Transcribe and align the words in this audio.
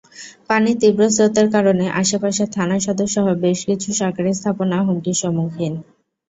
পানির 0.47 0.79
তীব্র 0.81 1.03
স্রোতের 1.09 1.47
কারণে 1.55 1.85
আশপাশের 2.01 2.49
থানা 2.55 2.77
সদরসহ 2.85 3.25
বেশ 3.43 3.59
কিছু 3.69 3.89
সরকারি 4.01 4.31
স্থাপনা 4.35 4.77
হুমকির 4.85 5.17
সম্মুখীন। 5.21 5.73